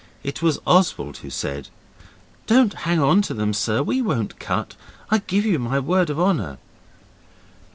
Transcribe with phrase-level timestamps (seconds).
[0.23, 1.67] It was Oswald who said
[2.47, 3.83] 'Don't hang on to them, sir.
[3.83, 4.75] We won't cut.
[5.11, 6.57] I give you my word of honour.